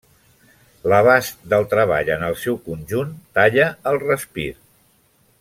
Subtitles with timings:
[0.93, 4.49] L'abast del treball en el seu conjunt talla el respir.